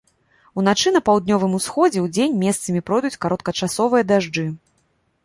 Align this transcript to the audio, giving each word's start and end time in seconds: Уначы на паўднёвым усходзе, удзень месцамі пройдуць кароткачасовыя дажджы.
Уначы 0.59 0.93
на 0.95 1.01
паўднёвым 1.09 1.51
усходзе, 1.57 1.99
удзень 2.07 2.33
месцамі 2.45 2.81
пройдуць 2.87 3.19
кароткачасовыя 3.27 4.03
дажджы. 4.15 4.47